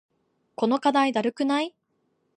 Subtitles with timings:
[0.55, 1.75] この課題だるくない？